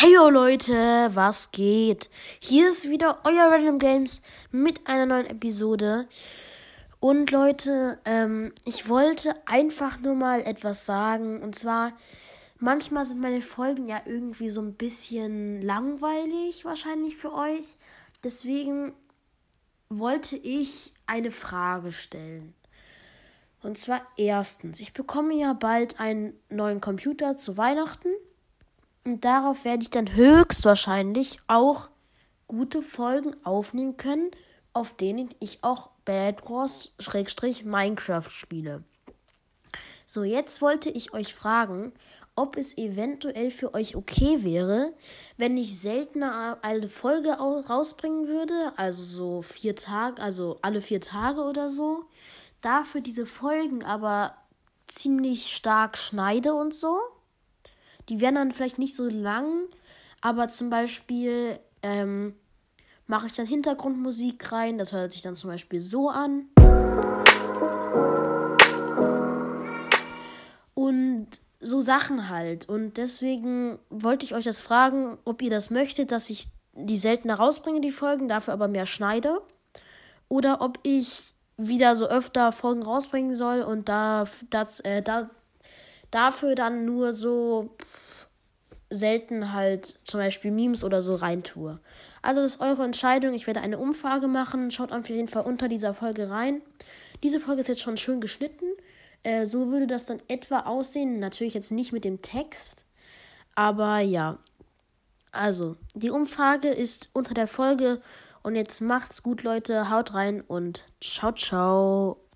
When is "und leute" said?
7.00-7.98